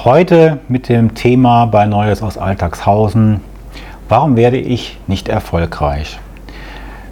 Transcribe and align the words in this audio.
Heute 0.03 0.61
mit 0.69 0.89
dem 0.89 1.15
Thema 1.15 1.67
bei 1.67 1.84
Neues 1.84 2.23
aus 2.23 2.39
Alltagshausen. 2.39 3.43
Warum 4.09 4.34
werde 4.34 4.56
ich 4.56 4.99
nicht 5.09 5.29
erfolgreich? 5.29 6.19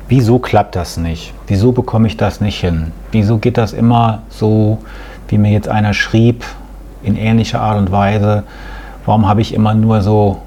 Wieso 0.09 0.39
klappt 0.39 0.75
das 0.75 0.97
nicht? 0.97 1.34
Wieso 1.48 1.72
bekomme 1.72 2.06
ich 2.06 2.17
das 2.17 2.41
nicht 2.41 2.59
hin? 2.61 2.92
Wieso 3.12 3.37
geht 3.37 3.59
das 3.59 3.75
immer 3.75 4.22
so, 4.31 4.78
wie 5.28 5.37
mir 5.37 5.53
jetzt 5.53 5.69
einer 5.69 5.92
schrieb, 5.92 6.44
in 7.07 7.17
ähnlicher 7.17 7.61
Art 7.61 7.79
und 7.79 7.91
Weise? 7.91 8.43
Warum 9.07 9.27
habe 9.27 9.41
ich 9.41 9.55
immer 9.55 9.73
nur 9.75 10.03
so 10.03 10.43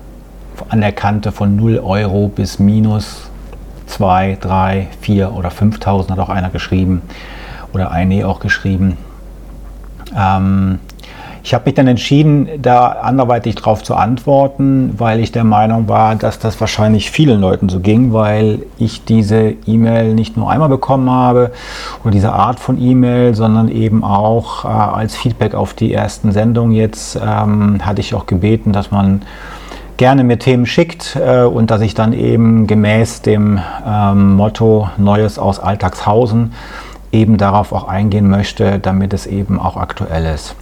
an 0.68 0.82
der 0.82 0.92
Kante 0.92 1.32
von 1.32 1.56
0 1.56 1.80
Euro 1.80 2.28
bis 2.28 2.60
minus 2.60 3.30
2, 3.88 4.38
3, 4.40 4.88
4 5.02 5.34
oder 5.34 5.50
5000 5.50 6.12
hat 6.12 6.20
auch 6.20 6.30
einer 6.30 6.50
geschrieben 6.50 7.02
oder 7.74 7.92
eine 7.92 8.28
auch 8.28 8.40
geschrieben. 8.40 8.98
Ähm, 10.16 10.80
ich 11.44 11.54
habe 11.54 11.66
mich 11.66 11.76
dann 11.76 11.88
entschieden, 11.88 12.50
da 12.62 12.88
anderweitig 12.88 13.56
darauf 13.56 13.84
zu 13.84 13.96
antworten, 13.96 14.94
weil 14.98 15.20
ich 15.20 15.32
der 15.32 15.44
Meinung 15.44 15.88
war, 15.88 16.16
dass 16.16 16.40
das 16.40 16.60
wahrscheinlich 16.60 17.12
vielen 17.12 17.40
Leuten 17.40 17.70
so 17.70 17.80
ging, 17.80 18.14
weil 18.14 18.60
ich 18.78 19.06
diese 19.06 19.54
E-Mail 19.66 20.14
nicht 20.14 20.38
nur 20.38 20.50
einmal 20.50 20.70
bekommen 20.70 21.10
habe 21.10 21.52
oder 22.04 22.12
diese 22.12 22.34
Art 22.34 22.60
von 22.60 22.82
E-Mail, 22.82 23.36
sondern 23.36 23.70
eben 23.70 24.04
auch 24.04 24.66
äh, 24.66 24.68
als 24.68 25.16
Feedback 25.16 25.56
auf 25.56 25.74
die 25.74 25.94
ersten 25.94 26.32
Sendungen 26.32 26.74
jetzt 26.74 27.16
ähm, 27.16 27.80
hatte 27.86 28.02
ich 28.02 28.14
auch 28.14 28.26
gebeten, 28.26 28.74
dass 28.74 28.92
man 28.92 29.22
gerne 30.00 30.24
mir 30.24 30.40
Themen 30.40 30.66
schickt 30.66 31.18
äh, 31.18 31.44
und 31.44 31.72
dass 31.72 31.82
ich 31.82 31.94
dann 31.94 32.14
eben 32.14 32.68
gemäß 32.68 33.22
dem 33.22 33.60
ähm, 33.86 34.36
Motto 34.36 34.90
Neues 34.98 35.38
aus 35.38 35.60
Alltagshausen 35.60 36.54
eben 37.12 37.38
darauf 37.38 37.72
auch 37.72 37.88
eingehen 37.88 38.30
möchte, 38.30 38.80
damit 38.80 39.14
es 39.14 39.26
eben 39.26 39.60
auch 39.60 39.78
aktuell 39.78 40.26
ist. 40.26 40.56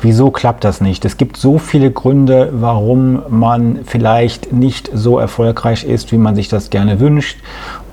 Wieso 0.00 0.30
klappt 0.30 0.64
das 0.64 0.80
nicht? 0.80 1.04
Es 1.04 1.16
gibt 1.16 1.36
so 1.36 1.58
viele 1.58 1.90
Gründe, 1.90 2.50
warum 2.52 3.22
man 3.28 3.80
vielleicht 3.84 4.52
nicht 4.52 4.90
so 4.92 5.18
erfolgreich 5.18 5.84
ist, 5.84 6.10
wie 6.10 6.18
man 6.18 6.34
sich 6.34 6.48
das 6.48 6.70
gerne 6.70 6.98
wünscht 6.98 7.38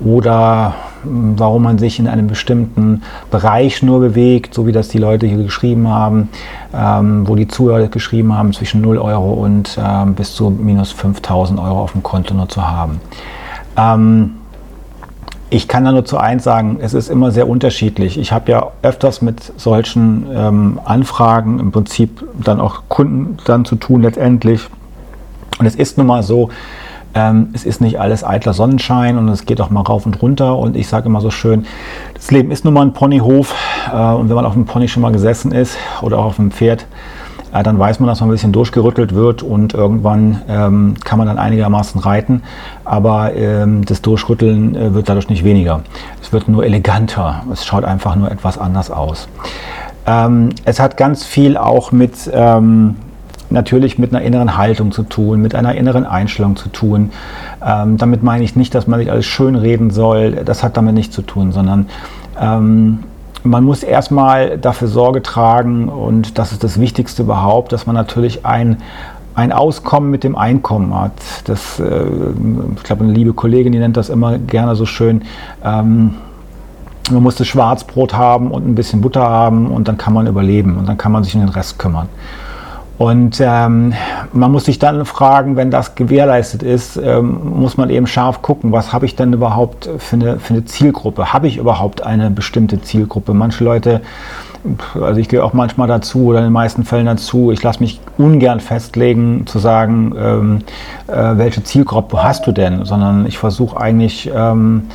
oder 0.00 0.74
hm, 1.04 1.38
warum 1.38 1.62
man 1.62 1.78
sich 1.78 2.00
in 2.00 2.08
einem 2.08 2.26
bestimmten 2.26 3.02
Bereich 3.30 3.82
nur 3.82 4.00
bewegt, 4.00 4.54
so 4.54 4.66
wie 4.66 4.72
das 4.72 4.88
die 4.88 4.98
Leute 4.98 5.26
hier 5.26 5.42
geschrieben 5.42 5.88
haben, 5.88 6.30
ähm, 6.74 7.28
wo 7.28 7.36
die 7.36 7.46
Zuhörer 7.46 7.86
geschrieben 7.86 8.36
haben, 8.36 8.52
zwischen 8.52 8.80
0 8.80 8.98
Euro 8.98 9.34
und 9.34 9.78
ähm, 9.80 10.14
bis 10.14 10.34
zu 10.34 10.50
minus 10.50 10.90
5000 10.92 11.60
Euro 11.60 11.80
auf 11.82 11.92
dem 11.92 12.02
Konto 12.02 12.34
nur 12.34 12.48
zu 12.48 12.68
haben. 12.68 13.00
Ähm, 13.76 14.32
ich 15.50 15.66
kann 15.66 15.84
da 15.84 15.90
nur 15.92 16.04
zu 16.04 16.16
eins 16.16 16.44
sagen, 16.44 16.78
es 16.80 16.94
ist 16.94 17.10
immer 17.10 17.32
sehr 17.32 17.48
unterschiedlich. 17.48 18.18
Ich 18.18 18.32
habe 18.32 18.52
ja 18.52 18.68
öfters 18.82 19.20
mit 19.20 19.52
solchen 19.58 20.26
ähm, 20.32 20.80
Anfragen 20.84 21.58
im 21.58 21.72
Prinzip 21.72 22.24
dann 22.42 22.60
auch 22.60 22.82
Kunden 22.88 23.36
dann 23.44 23.64
zu 23.64 23.74
tun 23.74 24.02
letztendlich. 24.02 24.68
Und 25.58 25.66
es 25.66 25.74
ist 25.74 25.98
nun 25.98 26.06
mal 26.06 26.22
so, 26.22 26.50
ähm, 27.14 27.48
es 27.52 27.64
ist 27.64 27.80
nicht 27.80 27.98
alles 27.98 28.22
eitler 28.22 28.52
Sonnenschein 28.52 29.18
und 29.18 29.28
es 29.28 29.44
geht 29.44 29.60
auch 29.60 29.70
mal 29.70 29.80
rauf 29.80 30.06
und 30.06 30.22
runter. 30.22 30.56
Und 30.56 30.76
ich 30.76 30.86
sage 30.86 31.06
immer 31.06 31.20
so 31.20 31.30
schön, 31.30 31.66
das 32.14 32.30
Leben 32.30 32.52
ist 32.52 32.64
nun 32.64 32.72
mal 32.72 32.82
ein 32.82 32.92
Ponyhof. 32.92 33.52
Äh, 33.92 33.96
und 33.96 34.28
wenn 34.28 34.36
man 34.36 34.46
auf 34.46 34.54
einem 34.54 34.66
Pony 34.66 34.86
schon 34.86 35.02
mal 35.02 35.10
gesessen 35.10 35.50
ist 35.50 35.76
oder 36.00 36.18
auch 36.18 36.26
auf 36.26 36.38
einem 36.38 36.52
Pferd, 36.52 36.86
äh, 37.52 37.62
dann 37.62 37.78
weiß 37.78 38.00
man, 38.00 38.08
dass 38.08 38.20
man 38.20 38.28
ein 38.28 38.32
bisschen 38.32 38.52
durchgerüttelt 38.52 39.14
wird 39.14 39.42
und 39.42 39.74
irgendwann 39.74 40.42
ähm, 40.48 40.94
kann 41.04 41.18
man 41.18 41.26
dann 41.26 41.38
einigermaßen 41.38 42.00
reiten, 42.00 42.42
aber 42.84 43.34
ähm, 43.34 43.84
das 43.84 44.02
Durchrütteln 44.02 44.74
äh, 44.74 44.94
wird 44.94 45.08
dadurch 45.08 45.28
nicht 45.28 45.44
weniger. 45.44 45.82
Es 46.22 46.32
wird 46.32 46.48
nur 46.48 46.64
eleganter, 46.64 47.44
es 47.52 47.64
schaut 47.64 47.84
einfach 47.84 48.16
nur 48.16 48.30
etwas 48.30 48.58
anders 48.58 48.90
aus. 48.90 49.28
Ähm, 50.06 50.50
es 50.64 50.80
hat 50.80 50.96
ganz 50.96 51.24
viel 51.24 51.56
auch 51.56 51.92
mit 51.92 52.30
ähm, 52.32 52.96
natürlich 53.50 53.98
mit 53.98 54.14
einer 54.14 54.24
inneren 54.24 54.56
Haltung 54.56 54.92
zu 54.92 55.02
tun, 55.02 55.42
mit 55.42 55.54
einer 55.54 55.74
inneren 55.74 56.06
Einstellung 56.06 56.56
zu 56.56 56.68
tun. 56.68 57.10
Ähm, 57.64 57.96
damit 57.96 58.22
meine 58.22 58.44
ich 58.44 58.56
nicht, 58.56 58.74
dass 58.74 58.86
man 58.86 59.00
sich 59.00 59.10
alles 59.10 59.26
schön 59.26 59.56
reden 59.56 59.90
soll, 59.90 60.32
das 60.44 60.62
hat 60.62 60.76
damit 60.76 60.94
nichts 60.94 61.14
zu 61.14 61.22
tun, 61.22 61.52
sondern 61.52 61.88
ähm, 62.40 63.00
man 63.42 63.64
muss 63.64 63.82
erstmal 63.82 64.58
dafür 64.58 64.88
Sorge 64.88 65.22
tragen 65.22 65.88
und 65.88 66.38
das 66.38 66.52
ist 66.52 66.64
das 66.64 66.80
Wichtigste 66.80 67.22
überhaupt, 67.22 67.72
dass 67.72 67.86
man 67.86 67.94
natürlich 67.94 68.44
ein, 68.44 68.78
ein 69.34 69.52
Auskommen 69.52 70.10
mit 70.10 70.24
dem 70.24 70.36
Einkommen 70.36 70.94
hat. 70.94 71.12
Das, 71.44 71.80
äh, 71.80 72.04
ich 72.76 72.82
glaube, 72.82 73.04
eine 73.04 73.12
liebe 73.12 73.32
Kollegin, 73.32 73.72
die 73.72 73.78
nennt 73.78 73.96
das 73.96 74.08
immer 74.08 74.38
gerne 74.38 74.76
so 74.76 74.86
schön. 74.86 75.22
Ähm, 75.64 76.14
man 77.10 77.22
muss 77.22 77.36
das 77.36 77.46
Schwarzbrot 77.46 78.14
haben 78.14 78.50
und 78.50 78.66
ein 78.66 78.74
bisschen 78.74 79.00
Butter 79.00 79.22
haben 79.28 79.70
und 79.70 79.88
dann 79.88 79.96
kann 79.96 80.12
man 80.12 80.26
überleben 80.26 80.76
und 80.76 80.88
dann 80.88 80.96
kann 80.96 81.12
man 81.12 81.24
sich 81.24 81.34
um 81.34 81.40
den 81.40 81.48
Rest 81.48 81.78
kümmern. 81.78 82.08
Und 83.00 83.40
ähm, 83.42 83.94
man 84.34 84.52
muss 84.52 84.66
sich 84.66 84.78
dann 84.78 85.06
fragen, 85.06 85.56
wenn 85.56 85.70
das 85.70 85.94
gewährleistet 85.94 86.62
ist, 86.62 86.98
ähm, 86.98 87.58
muss 87.58 87.78
man 87.78 87.88
eben 87.88 88.06
scharf 88.06 88.42
gucken, 88.42 88.72
was 88.72 88.92
habe 88.92 89.06
ich 89.06 89.16
denn 89.16 89.32
überhaupt 89.32 89.88
für 89.96 90.16
eine, 90.16 90.38
für 90.38 90.52
eine 90.52 90.66
Zielgruppe? 90.66 91.32
Habe 91.32 91.48
ich 91.48 91.56
überhaupt 91.56 92.04
eine 92.04 92.30
bestimmte 92.30 92.82
Zielgruppe? 92.82 93.32
Manche 93.32 93.64
Leute, 93.64 94.02
also 95.00 95.18
ich 95.18 95.30
gehe 95.30 95.42
auch 95.42 95.54
manchmal 95.54 95.88
dazu 95.88 96.26
oder 96.26 96.40
in 96.40 96.44
den 96.44 96.52
meisten 96.52 96.84
Fällen 96.84 97.06
dazu, 97.06 97.50
ich 97.52 97.62
lasse 97.62 97.80
mich 97.80 98.02
ungern 98.18 98.60
festlegen 98.60 99.46
zu 99.46 99.58
sagen, 99.58 100.14
ähm, 100.18 100.58
äh, 101.06 101.38
welche 101.38 101.64
Zielgruppe 101.64 102.22
hast 102.22 102.46
du 102.46 102.52
denn, 102.52 102.84
sondern 102.84 103.24
ich 103.24 103.38
versuche 103.38 103.80
eigentlich, 103.80 104.30
ähm, 104.36 104.88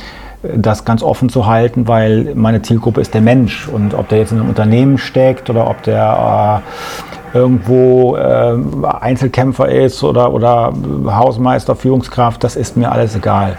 das 0.54 0.84
ganz 0.84 1.02
offen 1.02 1.28
zu 1.28 1.46
halten, 1.46 1.88
weil 1.88 2.32
meine 2.34 2.62
Zielgruppe 2.62 3.00
ist 3.00 3.14
der 3.14 3.20
Mensch 3.20 3.68
und 3.68 3.94
ob 3.94 4.08
der 4.08 4.18
jetzt 4.18 4.32
in 4.32 4.38
einem 4.38 4.48
Unternehmen 4.48 4.98
steckt 4.98 5.50
oder 5.50 5.68
ob 5.68 5.82
der 5.82 6.62
äh, 6.62 7.15
irgendwo 7.36 8.16
äh, 8.16 8.56
Einzelkämpfer 9.00 9.68
ist 9.68 10.02
oder, 10.02 10.32
oder 10.32 10.72
Hausmeister, 11.06 11.76
Führungskraft, 11.76 12.42
das 12.42 12.56
ist 12.56 12.76
mir 12.76 12.90
alles 12.90 13.14
egal. 13.14 13.58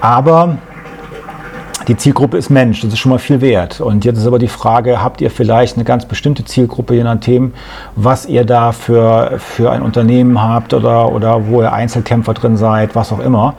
Aber 0.00 0.58
die 1.88 1.96
Zielgruppe 1.96 2.38
ist 2.38 2.48
Mensch, 2.48 2.80
das 2.80 2.94
ist 2.94 2.98
schon 2.98 3.10
mal 3.10 3.18
viel 3.18 3.40
wert. 3.42 3.80
Und 3.80 4.04
jetzt 4.06 4.18
ist 4.18 4.26
aber 4.26 4.38
die 4.38 4.48
Frage, 4.48 5.02
habt 5.02 5.20
ihr 5.20 5.30
vielleicht 5.30 5.76
eine 5.76 5.84
ganz 5.84 6.06
bestimmte 6.06 6.44
Zielgruppe, 6.44 6.94
je 6.94 7.04
nachdem, 7.04 7.52
was 7.94 8.24
ihr 8.24 8.44
da 8.44 8.72
für, 8.72 9.34
für 9.38 9.70
ein 9.70 9.82
Unternehmen 9.82 10.40
habt 10.40 10.72
oder, 10.72 11.12
oder 11.12 11.46
wo 11.46 11.60
ihr 11.60 11.72
Einzelkämpfer 11.72 12.32
drin 12.32 12.56
seid, 12.56 12.94
was 12.94 13.12
auch 13.12 13.18
immer, 13.18 13.54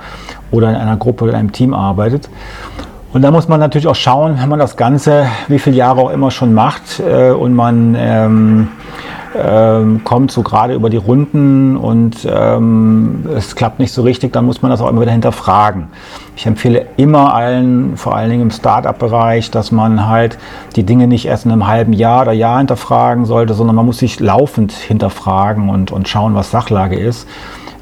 oder 0.49 0.69
in 0.69 0.75
einer 0.75 0.97
Gruppe 0.97 1.25
oder 1.25 1.33
in 1.33 1.39
einem 1.39 1.51
Team 1.51 1.73
arbeitet. 1.73 2.29
Und 3.13 3.21
da 3.21 3.31
muss 3.31 3.47
man 3.47 3.59
natürlich 3.59 3.87
auch 3.87 3.95
schauen, 3.95 4.37
wenn 4.41 4.49
man 4.49 4.59
das 4.59 4.75
Ganze, 4.75 5.27
wie 5.47 5.59
viele 5.59 5.75
Jahre 5.77 6.01
auch 6.01 6.09
immer 6.09 6.31
schon 6.31 6.53
macht 6.53 6.99
äh, 6.99 7.29
und 7.29 7.53
man 7.53 7.95
ähm, 7.97 8.67
ähm, 9.37 10.03
kommt 10.03 10.31
so 10.31 10.41
gerade 10.43 10.73
über 10.73 10.89
die 10.89 10.97
Runden 10.97 11.77
und 11.77 12.27
ähm, 12.29 13.25
es 13.35 13.55
klappt 13.55 13.79
nicht 13.79 13.91
so 13.91 14.01
richtig, 14.01 14.33
dann 14.33 14.45
muss 14.45 14.61
man 14.61 14.71
das 14.71 14.81
auch 14.81 14.89
immer 14.89 15.01
wieder 15.01 15.11
hinterfragen. 15.11 15.87
Ich 16.35 16.45
empfehle 16.45 16.85
immer 16.97 17.33
allen, 17.33 17.97
vor 17.97 18.15
allen 18.15 18.29
Dingen 18.29 18.43
im 18.43 18.51
Start-up-Bereich, 18.51 19.51
dass 19.51 19.71
man 19.71 20.07
halt 20.07 20.37
die 20.75 20.83
Dinge 20.83 21.07
nicht 21.07 21.25
erst 21.25 21.45
in 21.45 21.51
einem 21.51 21.67
halben 21.67 21.93
Jahr 21.93 22.23
oder 22.23 22.33
Jahr 22.33 22.59
hinterfragen 22.59 23.25
sollte, 23.25 23.53
sondern 23.53 23.75
man 23.75 23.85
muss 23.85 23.99
sich 23.99 24.19
laufend 24.19 24.71
hinterfragen 24.71 25.69
und, 25.69 25.91
und 25.91 26.07
schauen, 26.07 26.35
was 26.35 26.51
Sachlage 26.51 26.97
ist 26.97 27.27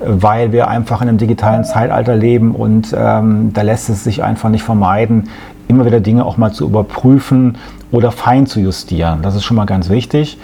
weil 0.05 0.51
wir 0.51 0.67
einfach 0.67 1.01
in 1.01 1.07
einem 1.07 1.17
digitalen 1.17 1.63
Zeitalter 1.63 2.13
leben 2.13 2.55
und 2.55 2.93
ähm, 2.97 3.53
da 3.53 3.61
lässt 3.61 3.89
es 3.89 4.03
sich 4.03 4.21
einfach 4.21 4.49
nicht 4.49 4.63
vermeiden, 4.63 5.29
immer 5.69 5.85
wieder 5.85 5.99
Dinge 5.99 6.25
auch 6.25 6.35
mal 6.35 6.51
zu 6.51 6.65
überprüfen 6.65 7.57
oder 7.91 8.11
fein 8.11 8.45
zu 8.45 8.59
justieren. 8.59 9.21
Das 9.21 9.35
ist 9.35 9.43
schon 9.43 9.55
mal 9.55 9.65
ganz 9.65 9.89
wichtig. 9.89 10.37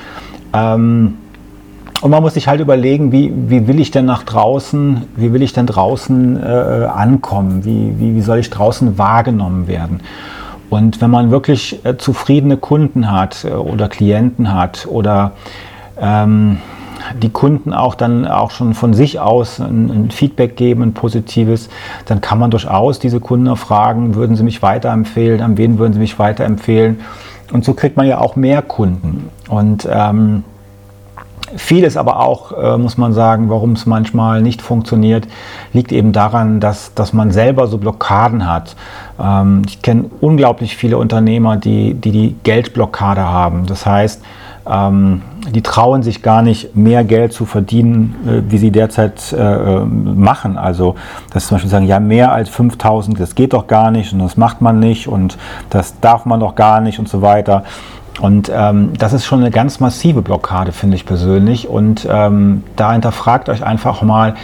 Ähm, 0.53 1.17
und 2.01 2.11
man 2.11 2.23
muss 2.23 2.35
sich 2.35 2.47
halt 2.47 2.61
überlegen, 2.61 3.11
wie, 3.11 3.33
wie 3.35 3.67
will 3.67 3.79
ich 3.79 3.91
denn 3.91 4.05
nach 4.05 4.23
draußen, 4.23 5.03
wie 5.17 5.33
will 5.33 5.41
ich 5.41 5.51
denn 5.51 5.65
draußen 5.65 6.41
äh, 6.41 6.85
ankommen? 6.85 7.65
Wie, 7.65 7.93
wie, 7.99 8.15
wie 8.15 8.21
soll 8.21 8.39
ich 8.39 8.49
draußen 8.49 8.97
wahrgenommen 8.97 9.67
werden? 9.67 9.99
Und 10.69 11.01
wenn 11.01 11.09
man 11.09 11.31
wirklich 11.31 11.83
äh, 11.83 11.97
zufriedene 11.97 12.55
Kunden 12.55 13.11
hat 13.11 13.43
äh, 13.43 13.49
oder 13.49 13.89
Klienten 13.89 14.53
hat 14.53 14.87
oder 14.89 15.31
ähm, 15.99 16.59
die 17.21 17.29
Kunden 17.29 17.73
auch 17.73 17.95
dann 17.95 18.27
auch 18.27 18.51
schon 18.51 18.73
von 18.73 18.93
sich 18.93 19.19
aus 19.19 19.59
ein, 19.59 19.89
ein, 19.89 20.11
Feedback 20.11 20.55
geben, 20.55 20.83
ein 20.83 20.93
positives, 20.93 21.69
dann 22.05 22.21
kann 22.21 22.39
man 22.39 22.51
durchaus 22.51 22.99
diese 22.99 23.19
Kunden 23.19 23.53
fragen, 23.55 24.15
würden 24.15 24.35
sie 24.35 24.43
mich 24.43 24.61
weiterempfehlen, 24.61 25.41
an 25.41 25.57
wen 25.57 25.79
würden 25.79 25.93
sie 25.93 25.99
mich 25.99 26.19
weiterempfehlen? 26.19 26.99
Und 27.51 27.65
so 27.65 27.73
kriegt 27.73 27.97
man 27.97 28.07
ja 28.07 28.19
auch 28.19 28.35
mehr 28.35 28.61
Kunden. 28.61 29.29
Und 29.49 29.87
ähm, 29.91 30.43
Vieles 31.55 31.97
aber 31.97 32.19
auch, 32.19 32.51
äh, 32.51 32.77
muss 32.77 32.97
man 32.97 33.13
sagen, 33.13 33.49
warum 33.49 33.71
es 33.71 33.85
manchmal 33.85 34.41
nicht 34.41 34.61
funktioniert, 34.61 35.27
liegt 35.73 35.91
eben 35.91 36.11
daran, 36.11 36.59
dass, 36.59 36.93
dass 36.93 37.11
man 37.11 37.31
selber 37.31 37.67
so 37.67 37.77
Blockaden 37.79 38.47
hat. 38.47 38.75
Ähm, 39.19 39.63
ich 39.67 39.81
kenne 39.81 40.05
unglaublich 40.21 40.77
viele 40.77 40.97
Unternehmer, 40.97 41.57
die, 41.57 41.95
die 41.95 42.11
die 42.11 42.35
Geldblockade 42.43 43.21
haben. 43.21 43.65
Das 43.65 43.85
heißt, 43.85 44.21
ähm, 44.69 45.21
die 45.53 45.61
trauen 45.61 46.03
sich 46.03 46.21
gar 46.21 46.41
nicht, 46.41 46.75
mehr 46.75 47.03
Geld 47.03 47.33
zu 47.33 47.45
verdienen, 47.45 48.15
äh, 48.27 48.51
wie 48.51 48.57
sie 48.57 48.71
derzeit 48.71 49.33
äh, 49.33 49.37
äh 49.37 49.85
machen. 49.85 50.57
Also, 50.57 50.95
dass 51.33 51.47
zum 51.47 51.55
Beispiel 51.55 51.71
sagen, 51.71 51.87
ja, 51.87 51.99
mehr 51.99 52.31
als 52.31 52.49
5000, 52.49 53.19
das 53.19 53.35
geht 53.35 53.53
doch 53.53 53.67
gar 53.67 53.91
nicht 53.91 54.13
und 54.13 54.19
das 54.19 54.37
macht 54.37 54.61
man 54.61 54.79
nicht 54.79 55.07
und 55.07 55.37
das 55.69 55.99
darf 55.99 56.25
man 56.25 56.39
doch 56.39 56.55
gar 56.55 56.81
nicht 56.81 56.99
und 56.99 57.09
so 57.09 57.21
weiter. 57.21 57.63
Und 58.21 58.51
ähm, 58.53 58.91
das 58.97 59.13
ist 59.13 59.25
schon 59.25 59.39
eine 59.39 59.51
ganz 59.51 59.79
massive 59.79 60.21
Blockade, 60.21 60.71
finde 60.71 60.95
ich 60.97 61.05
persönlich. 61.05 61.67
Und 61.69 62.07
ähm, 62.09 62.63
da 62.75 62.91
hinterfragt 62.91 63.49
euch 63.49 63.63
einfach 63.63 64.01
mal, 64.01 64.35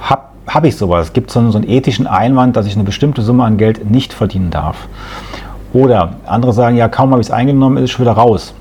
habe 0.00 0.22
hab 0.46 0.64
ich 0.64 0.76
sowas? 0.76 1.12
Gibt 1.12 1.30
es 1.30 1.34
so, 1.34 1.50
so 1.50 1.58
einen 1.58 1.68
ethischen 1.68 2.06
Einwand, 2.06 2.56
dass 2.56 2.66
ich 2.66 2.74
eine 2.74 2.84
bestimmte 2.84 3.22
Summe 3.22 3.44
an 3.44 3.56
Geld 3.56 3.90
nicht 3.90 4.12
verdienen 4.12 4.50
darf? 4.50 4.76
Oder 5.72 6.16
andere 6.26 6.52
sagen, 6.52 6.76
ja, 6.76 6.88
kaum 6.88 7.10
habe 7.12 7.22
ich 7.22 7.28
es 7.28 7.30
eingenommen, 7.30 7.78
ist 7.78 7.84
es 7.84 7.90
schon 7.92 8.04
wieder 8.04 8.12
raus. 8.12 8.54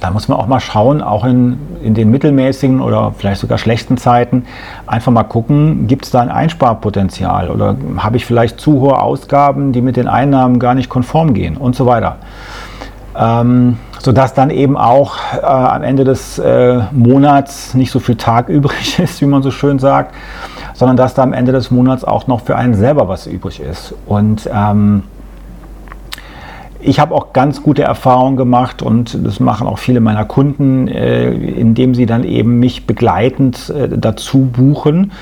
Da 0.00 0.10
muss 0.10 0.28
man 0.28 0.38
auch 0.38 0.46
mal 0.46 0.60
schauen, 0.60 1.02
auch 1.02 1.24
in, 1.24 1.58
in 1.82 1.94
den 1.94 2.10
mittelmäßigen 2.10 2.80
oder 2.80 3.12
vielleicht 3.16 3.40
sogar 3.40 3.58
schlechten 3.58 3.96
Zeiten, 3.96 4.44
einfach 4.86 5.12
mal 5.12 5.24
gucken, 5.24 5.86
gibt 5.86 6.04
es 6.04 6.10
da 6.10 6.20
ein 6.20 6.30
Einsparpotenzial 6.30 7.50
oder 7.50 7.76
habe 7.98 8.16
ich 8.16 8.26
vielleicht 8.26 8.60
zu 8.60 8.80
hohe 8.80 8.98
Ausgaben, 9.00 9.72
die 9.72 9.80
mit 9.80 9.96
den 9.96 10.08
Einnahmen 10.08 10.58
gar 10.58 10.74
nicht 10.74 10.88
konform 10.88 11.34
gehen 11.34 11.56
und 11.56 11.76
so 11.76 11.86
weiter 11.86 12.18
ähm, 13.16 13.78
sodass 14.00 14.34
dann 14.34 14.50
eben 14.50 14.76
auch 14.76 15.16
äh, 15.34 15.44
am 15.44 15.82
Ende 15.82 16.04
des 16.04 16.38
äh, 16.38 16.80
Monats 16.92 17.74
nicht 17.74 17.90
so 17.90 18.00
viel 18.00 18.16
Tag 18.16 18.48
übrig 18.48 18.98
ist, 18.98 19.20
wie 19.20 19.26
man 19.26 19.42
so 19.42 19.50
schön 19.50 19.78
sagt, 19.78 20.14
sondern 20.74 20.96
dass 20.96 21.14
da 21.14 21.22
am 21.22 21.32
Ende 21.32 21.52
des 21.52 21.70
Monats 21.70 22.04
auch 22.04 22.26
noch 22.26 22.40
für 22.42 22.56
einen 22.56 22.74
selber 22.74 23.08
was 23.08 23.26
übrig 23.26 23.60
ist. 23.60 23.94
Und 24.06 24.48
ähm, 24.52 25.04
ich 26.84 27.00
habe 27.00 27.14
auch 27.14 27.32
ganz 27.32 27.62
gute 27.62 27.82
Erfahrungen 27.82 28.36
gemacht 28.36 28.82
und 28.82 29.18
das 29.24 29.40
machen 29.40 29.66
auch 29.66 29.78
viele 29.78 30.00
meiner 30.00 30.24
Kunden, 30.24 30.88
äh, 30.88 31.32
indem 31.32 31.94
sie 31.94 32.06
dann 32.06 32.24
eben 32.24 32.58
mich 32.58 32.86
begleitend 32.86 33.70
äh, 33.70 33.88
dazu 33.96 34.50
buchen, 34.52 35.12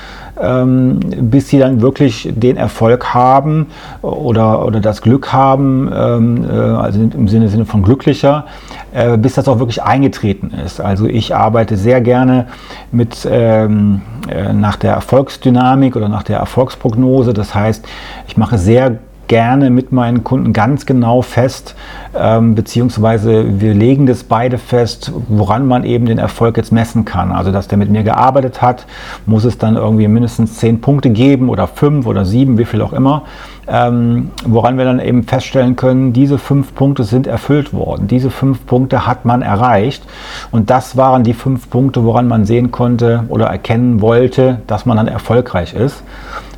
ähm, 0.41 0.99
bis 0.99 1.49
sie 1.49 1.59
dann 1.59 1.81
wirklich 1.81 2.31
den 2.35 2.57
Erfolg 2.57 3.13
haben 3.13 3.67
oder, 4.01 4.65
oder 4.65 4.79
das 4.79 5.01
Glück 5.01 5.31
haben, 5.31 5.89
ähm, 5.93 6.45
äh, 6.49 6.53
also 6.53 6.99
im 6.99 7.27
Sinne, 7.27 7.47
Sinne 7.47 7.65
von 7.65 7.83
glücklicher, 7.83 8.45
äh, 8.93 9.17
bis 9.17 9.35
das 9.35 9.47
auch 9.47 9.59
wirklich 9.59 9.81
eingetreten 9.83 10.51
ist. 10.65 10.81
Also 10.81 11.05
ich 11.05 11.35
arbeite 11.35 11.77
sehr 11.77 12.01
gerne 12.01 12.47
mit 12.91 13.27
ähm, 13.29 14.01
äh, 14.27 14.53
nach 14.53 14.75
der 14.75 14.93
Erfolgsdynamik 14.93 15.95
oder 15.95 16.09
nach 16.09 16.23
der 16.23 16.39
Erfolgsprognose. 16.39 17.33
Das 17.33 17.55
heißt, 17.55 17.85
ich 18.27 18.37
mache 18.37 18.57
sehr 18.57 18.97
gerne 19.27 19.69
mit 19.69 19.91
meinen 19.91 20.23
Kunden 20.23 20.53
ganz 20.53 20.85
genau 20.85 21.21
fest, 21.21 21.75
ähm, 22.17 22.55
beziehungsweise 22.55 23.59
wir 23.61 23.73
legen 23.73 24.05
das 24.05 24.23
beide 24.23 24.57
fest, 24.57 25.11
woran 25.27 25.67
man 25.67 25.83
eben 25.83 26.05
den 26.05 26.17
Erfolg 26.17 26.57
jetzt 26.57 26.71
messen 26.71 27.05
kann. 27.05 27.31
Also, 27.31 27.51
dass 27.51 27.67
der 27.67 27.77
mit 27.77 27.89
mir 27.89 28.03
gearbeitet 28.03 28.61
hat, 28.61 28.85
muss 29.25 29.45
es 29.45 29.57
dann 29.57 29.75
irgendwie 29.75 30.07
mindestens 30.07 30.57
zehn 30.57 30.81
Punkte 30.81 31.09
geben 31.09 31.49
oder 31.49 31.67
fünf 31.67 32.05
oder 32.05 32.25
sieben, 32.25 32.57
wie 32.57 32.65
viel 32.65 32.81
auch 32.81 32.93
immer, 32.93 33.23
ähm, 33.67 34.31
woran 34.45 34.77
wir 34.77 34.85
dann 34.85 34.99
eben 34.99 35.23
feststellen 35.23 35.75
können, 35.75 36.13
diese 36.13 36.37
fünf 36.37 36.75
Punkte 36.75 37.03
sind 37.03 37.27
erfüllt 37.27 37.73
worden. 37.73 38.07
Diese 38.07 38.29
fünf 38.29 38.65
Punkte 38.65 39.07
hat 39.07 39.25
man 39.25 39.41
erreicht 39.41 40.03
und 40.51 40.69
das 40.69 40.97
waren 40.97 41.23
die 41.23 41.33
fünf 41.33 41.69
Punkte, 41.69 42.03
woran 42.03 42.27
man 42.27 42.45
sehen 42.45 42.71
konnte 42.71 43.23
oder 43.29 43.47
erkennen 43.47 44.01
wollte, 44.01 44.61
dass 44.67 44.85
man 44.85 44.97
dann 44.97 45.07
erfolgreich 45.07 45.73
ist. 45.73 46.03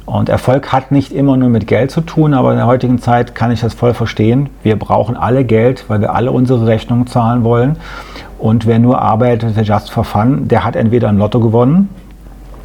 Und 0.05 0.29
Erfolg 0.29 0.71
hat 0.71 0.91
nicht 0.91 1.11
immer 1.11 1.35
nur 1.35 1.49
mit 1.49 1.65
Geld 1.65 1.89
zu 1.89 2.01
tun, 2.01 2.35
aber 2.35 2.51
in 2.51 2.57
der 2.57 2.67
heutigen 2.67 2.99
Zeit 2.99 3.33
kann 3.33 3.51
ich 3.51 3.61
das 3.61 3.73
voll 3.73 3.95
verstehen. 3.95 4.49
Wir 4.61 4.77
brauchen 4.77 5.17
alle 5.17 5.43
Geld, 5.43 5.85
weil 5.87 5.99
wir 5.99 6.13
alle 6.13 6.31
unsere 6.31 6.67
Rechnungen 6.67 7.07
zahlen 7.07 7.43
wollen. 7.43 7.77
Und 8.37 8.67
wer 8.67 8.77
nur 8.77 9.01
arbeitet, 9.01 9.57
just 9.67 9.91
for 9.91 10.03
fun, 10.03 10.47
der 10.47 10.63
hat 10.63 10.75
entweder 10.75 11.09
ein 11.09 11.17
Lotto 11.17 11.39
gewonnen 11.39 11.89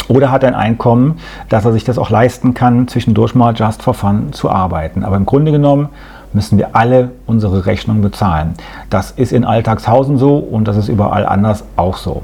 oder 0.08 0.30
hat 0.30 0.44
ein 0.44 0.54
Einkommen, 0.54 1.18
dass 1.48 1.64
er 1.64 1.72
sich 1.72 1.84
das 1.84 1.96
auch 1.96 2.10
leisten 2.10 2.52
kann, 2.52 2.88
zwischendurch 2.88 3.34
mal 3.34 3.54
just 3.54 3.82
for 3.82 3.94
fun 3.94 4.32
zu 4.32 4.50
arbeiten. 4.50 5.02
Aber 5.02 5.16
im 5.16 5.24
Grunde 5.24 5.52
genommen 5.52 5.88
müssen 6.32 6.58
wir 6.58 6.76
alle 6.76 7.12
unsere 7.26 7.64
Rechnungen 7.64 8.02
bezahlen. 8.02 8.54
Das 8.90 9.12
ist 9.12 9.32
in 9.32 9.44
Alltagshausen 9.44 10.18
so 10.18 10.36
und 10.36 10.68
das 10.68 10.76
ist 10.76 10.88
überall 10.88 11.24
anders 11.24 11.64
auch 11.76 11.96
so. 11.96 12.22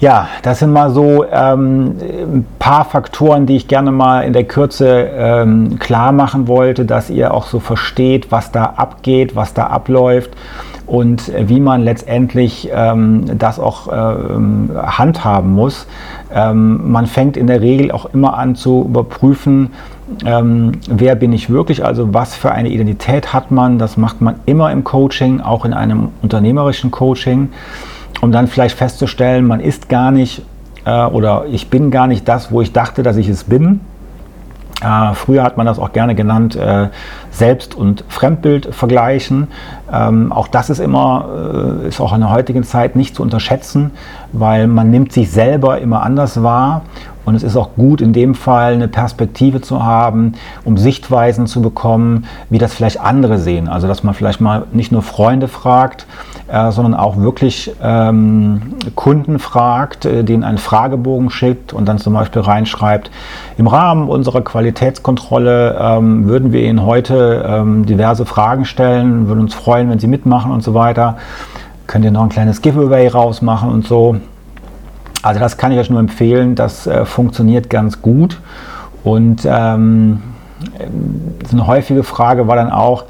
Ja, 0.00 0.28
das 0.42 0.60
sind 0.60 0.72
mal 0.72 0.90
so 0.90 1.24
ähm, 1.24 1.96
ein 1.98 2.46
paar 2.60 2.84
Faktoren, 2.84 3.46
die 3.46 3.56
ich 3.56 3.66
gerne 3.66 3.90
mal 3.90 4.20
in 4.20 4.32
der 4.32 4.44
Kürze 4.44 5.10
ähm, 5.12 5.80
klar 5.80 6.12
machen 6.12 6.46
wollte, 6.46 6.84
dass 6.84 7.10
ihr 7.10 7.34
auch 7.34 7.46
so 7.46 7.58
versteht, 7.58 8.30
was 8.30 8.52
da 8.52 8.74
abgeht, 8.76 9.34
was 9.34 9.54
da 9.54 9.66
abläuft 9.66 10.30
und 10.86 11.32
wie 11.36 11.58
man 11.58 11.82
letztendlich 11.82 12.70
ähm, 12.72 13.38
das 13.38 13.58
auch 13.58 13.88
ähm, 13.92 14.70
handhaben 14.76 15.52
muss. 15.52 15.88
Ähm, 16.32 16.92
man 16.92 17.06
fängt 17.06 17.36
in 17.36 17.48
der 17.48 17.60
Regel 17.60 17.90
auch 17.90 18.06
immer 18.14 18.38
an 18.38 18.54
zu 18.54 18.84
überprüfen, 18.88 19.72
ähm, 20.24 20.72
wer 20.88 21.16
bin 21.16 21.32
ich 21.32 21.50
wirklich, 21.50 21.84
also 21.84 22.14
was 22.14 22.34
für 22.34 22.52
eine 22.52 22.70
Identität 22.70 23.32
hat 23.32 23.50
man. 23.50 23.78
Das 23.78 23.96
macht 23.96 24.20
man 24.20 24.36
immer 24.46 24.70
im 24.72 24.84
Coaching, 24.84 25.40
auch 25.40 25.64
in 25.64 25.74
einem 25.74 26.10
unternehmerischen 26.22 26.90
Coaching 26.90 27.50
um 28.20 28.32
dann 28.32 28.46
vielleicht 28.46 28.76
festzustellen, 28.76 29.46
man 29.46 29.60
ist 29.60 29.88
gar 29.88 30.10
nicht 30.10 30.42
äh, 30.84 31.04
oder 31.04 31.44
ich 31.50 31.70
bin 31.70 31.90
gar 31.90 32.06
nicht 32.06 32.26
das, 32.28 32.50
wo 32.50 32.60
ich 32.60 32.72
dachte, 32.72 33.02
dass 33.02 33.16
ich 33.16 33.28
es 33.28 33.44
bin. 33.44 33.80
Äh, 34.80 35.14
früher 35.14 35.42
hat 35.42 35.56
man 35.56 35.66
das 35.66 35.78
auch 35.78 35.92
gerne 35.92 36.14
genannt, 36.14 36.54
äh, 36.54 36.88
Selbst- 37.30 37.74
und 37.74 38.04
Fremdbild 38.08 38.72
vergleichen. 38.74 39.48
Ähm, 39.92 40.32
auch 40.32 40.46
das 40.46 40.70
ist 40.70 40.78
immer, 40.78 41.82
äh, 41.84 41.88
ist 41.88 42.00
auch 42.00 42.14
in 42.14 42.20
der 42.20 42.30
heutigen 42.30 42.62
Zeit 42.62 42.94
nicht 42.94 43.16
zu 43.16 43.22
unterschätzen, 43.22 43.90
weil 44.32 44.68
man 44.68 44.90
nimmt 44.90 45.12
sich 45.12 45.32
selber 45.32 45.78
immer 45.80 46.02
anders 46.02 46.42
wahr 46.44 46.82
und 47.28 47.34
es 47.34 47.42
ist 47.42 47.56
auch 47.56 47.74
gut, 47.76 48.00
in 48.00 48.14
dem 48.14 48.34
Fall 48.34 48.72
eine 48.72 48.88
Perspektive 48.88 49.60
zu 49.60 49.84
haben, 49.84 50.32
um 50.64 50.78
Sichtweisen 50.78 51.46
zu 51.46 51.60
bekommen, 51.60 52.24
wie 52.48 52.56
das 52.56 52.72
vielleicht 52.72 53.00
andere 53.00 53.38
sehen. 53.38 53.68
Also, 53.68 53.86
dass 53.86 54.02
man 54.02 54.14
vielleicht 54.14 54.40
mal 54.40 54.64
nicht 54.72 54.92
nur 54.92 55.02
Freunde 55.02 55.46
fragt, 55.46 56.06
äh, 56.48 56.72
sondern 56.72 56.94
auch 56.94 57.18
wirklich 57.18 57.70
ähm, 57.82 58.74
Kunden 58.94 59.38
fragt, 59.38 60.06
äh, 60.06 60.24
denen 60.24 60.42
einen 60.42 60.56
Fragebogen 60.56 61.28
schickt 61.28 61.74
und 61.74 61.86
dann 61.86 61.98
zum 61.98 62.14
Beispiel 62.14 62.40
reinschreibt, 62.40 63.10
im 63.58 63.66
Rahmen 63.66 64.08
unserer 64.08 64.40
Qualitätskontrolle 64.40 65.78
ähm, 65.78 66.26
würden 66.26 66.52
wir 66.52 66.62
Ihnen 66.62 66.86
heute 66.86 67.44
ähm, 67.46 67.84
diverse 67.84 68.24
Fragen 68.24 68.64
stellen, 68.64 69.28
würden 69.28 69.40
uns 69.40 69.52
freuen, 69.52 69.90
wenn 69.90 69.98
Sie 69.98 70.06
mitmachen 70.06 70.50
und 70.50 70.62
so 70.62 70.72
weiter. 70.72 71.18
Könnt 71.86 72.06
ihr 72.06 72.10
noch 72.10 72.22
ein 72.22 72.30
kleines 72.30 72.62
Giveaway 72.62 73.08
rausmachen 73.08 73.70
und 73.70 73.86
so. 73.86 74.16
Also 75.22 75.40
das 75.40 75.56
kann 75.56 75.72
ich 75.72 75.78
euch 75.78 75.90
nur 75.90 76.00
empfehlen, 76.00 76.54
das 76.54 76.86
äh, 76.86 77.04
funktioniert 77.04 77.70
ganz 77.70 78.02
gut. 78.02 78.40
Und 79.04 79.42
ähm, 79.44 80.22
eine 81.52 81.66
häufige 81.66 82.02
Frage 82.02 82.46
war 82.46 82.56
dann 82.56 82.70
auch, 82.70 83.04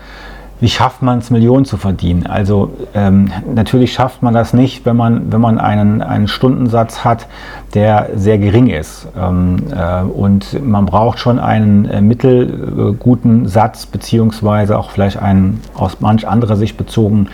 wie 0.61 0.69
schafft 0.69 1.03
man 1.03 1.19
es, 1.19 1.31
Millionen 1.31 1.65
zu 1.65 1.77
verdienen? 1.77 2.27
Also 2.27 2.71
ähm, 2.95 3.31
natürlich 3.55 3.93
schafft 3.93 4.23
man 4.23 4.35
das 4.35 4.53
nicht, 4.53 4.85
wenn 4.85 4.97
man, 4.97 5.31
wenn 5.33 5.41
man 5.41 5.59
einen, 5.59 6.03
einen 6.03 6.27
Stundensatz 6.27 7.05
hat, 7.05 7.29
der 7.75 8.11
sehr 8.17 8.38
gering 8.38 8.67
ist. 8.69 9.07
Ähm, 9.17 9.59
äh, 9.71 10.03
und 10.03 10.65
man 10.67 10.87
braucht 10.87 11.21
schon 11.21 11.38
einen 11.38 11.85
äh, 11.85 12.00
mittelguten 12.00 13.47
Satz, 13.47 13.87
beziehungsweise 13.87 14.79
auch 14.79 14.91
vielleicht 14.91 15.23
einen 15.23 15.61
aus 15.77 16.00
manch 16.00 16.27
anderer 16.27 16.57
Sicht 16.57 16.77
bezogen 16.77 17.29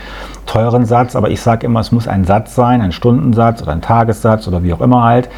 teuren 0.44 0.84
Satz. 0.84 1.16
Aber 1.16 1.30
ich 1.30 1.40
sage 1.40 1.66
immer, 1.66 1.80
es 1.80 1.92
muss 1.92 2.06
ein 2.06 2.24
Satz 2.24 2.54
sein, 2.54 2.82
ein 2.82 2.92
Stundensatz 2.92 3.62
oder 3.62 3.72
ein 3.72 3.80
Tagessatz 3.80 4.46
oder 4.48 4.62
wie 4.62 4.74
auch 4.74 4.80
immer 4.82 5.02
halt 5.02 5.30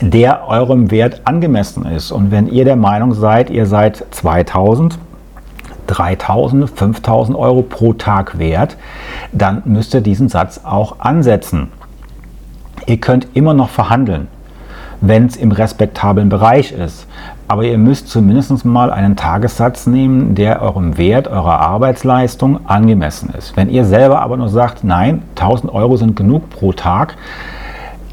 der 0.00 0.46
eurem 0.46 0.92
Wert 0.92 1.22
angemessen 1.24 1.84
ist. 1.84 2.12
Und 2.12 2.30
wenn 2.30 2.46
ihr 2.46 2.64
der 2.64 2.76
Meinung 2.76 3.14
seid, 3.14 3.50
ihr 3.50 3.66
seid 3.66 4.04
2000, 4.12 4.96
3000, 5.88 6.70
5000 6.70 7.36
Euro 7.36 7.62
pro 7.62 7.92
Tag 7.94 8.38
wert, 8.38 8.76
dann 9.32 9.62
müsst 9.64 9.94
ihr 9.94 10.00
diesen 10.00 10.28
Satz 10.28 10.60
auch 10.64 11.00
ansetzen. 11.00 11.68
Ihr 12.86 12.98
könnt 12.98 13.28
immer 13.34 13.54
noch 13.54 13.70
verhandeln, 13.70 14.28
wenn 15.00 15.26
es 15.26 15.36
im 15.36 15.52
respektablen 15.52 16.28
Bereich 16.28 16.72
ist. 16.72 17.06
Aber 17.48 17.64
ihr 17.64 17.78
müsst 17.78 18.08
zumindest 18.08 18.64
mal 18.64 18.90
einen 18.90 19.16
Tagessatz 19.16 19.86
nehmen, 19.86 20.34
der 20.34 20.60
eurem 20.60 20.98
Wert, 20.98 21.28
eurer 21.28 21.60
Arbeitsleistung 21.60 22.66
angemessen 22.66 23.30
ist. 23.36 23.56
Wenn 23.56 23.70
ihr 23.70 23.84
selber 23.84 24.20
aber 24.20 24.36
nur 24.36 24.50
sagt, 24.50 24.84
nein, 24.84 25.22
1000 25.36 25.72
Euro 25.72 25.96
sind 25.96 26.14
genug 26.14 26.50
pro 26.50 26.72
Tag, 26.72 27.16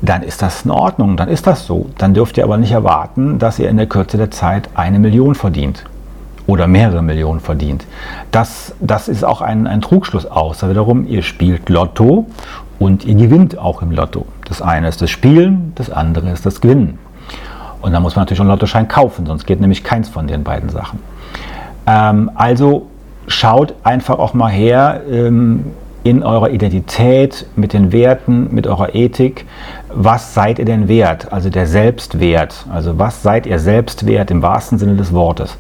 dann 0.02 0.24
ist 0.24 0.42
das 0.42 0.64
in 0.64 0.72
Ordnung, 0.72 1.18
dann 1.18 1.28
ist 1.28 1.48
das 1.48 1.66
so. 1.66 1.88
Dann 1.98 2.14
dürft 2.14 2.38
ihr 2.38 2.44
aber 2.44 2.58
nicht 2.58 2.72
erwarten, 2.72 3.40
dass 3.40 3.60
ihr 3.60 3.70
in 3.70 3.78
der 3.78 3.88
Kürze 3.88 4.18
der 4.18 4.32
Zeit 4.32 4.70
eine 4.76 5.00
Million 5.00 5.36
verdient 5.36 5.86
oder 6.48 6.68
mehrere 6.68 7.02
Millionen 7.02 7.40
verdient. 7.40 7.86
Das, 8.32 8.76
das 8.80 9.08
ist 9.08 9.24
auch 9.24 9.42
ein, 9.42 9.68
ein 9.68 9.82
Trugschluss, 9.82 10.26
außer 10.26 10.70
wiederum, 10.70 11.08
ihr 11.08 11.24
spielt 11.24 11.70
Lotto 11.70 12.28
und 12.80 13.06
ihr 13.06 13.16
gewinnt 13.16 13.58
auch 13.58 13.82
im 13.82 13.92
Lotto. 13.92 14.26
Das 14.48 14.62
eine 14.62 14.88
ist 14.88 15.02
das 15.02 15.10
Spielen, 15.10 15.74
das 15.76 15.90
andere 15.90 16.30
ist 16.30 16.46
das 16.46 16.62
Gewinnen. 16.62 17.00
Und 17.82 17.94
da 17.94 18.00
muss 18.00 18.16
man 18.16 18.24
natürlich 18.24 18.42
einen 18.42 18.50
Lottoschein 18.50 18.88
kaufen, 18.88 19.26
sonst 19.26 19.46
geht 19.46 19.62
nämlich 19.62 19.84
keins 19.84 20.10
von 20.10 20.28
den 20.28 20.44
beiden 20.44 20.70
Sachen. 20.70 21.00
Ähm, 21.88 22.32
also 22.36 22.88
schaut 23.28 23.74
einfach 23.84 24.20
auch 24.20 24.34
mal 24.34 24.52
her 24.52 25.02
ähm, 25.10 25.66
in 26.06 26.22
eurer 26.22 26.52
Identität, 26.52 27.48
mit 27.56 27.74
den 27.74 27.92
Werten, 27.92 28.54
mit 28.54 28.68
eurer 28.68 28.94
Ethik. 28.94 29.46
Was 29.90 30.36
seid 30.36 30.60
ihr 30.60 30.66
denn 30.66 30.88
wert? 30.88 31.34
Also 31.34 31.50
der 31.50 31.66
Selbstwert. 31.66 32.68
Also 32.72 33.00
was 33.00 33.24
seid 33.24 33.48
ihr 33.48 33.58
selbst 33.58 34.06
wert 34.06 34.30
im 34.30 34.44
wahrsten 34.44 34.78
Sinne 34.78 34.96
des 34.96 35.14
Wortes? 35.14 35.58